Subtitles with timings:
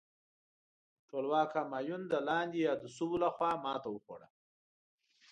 [1.09, 4.27] ټولواک همایون د لاندې یاد شویو لخوا ماته وخوړه.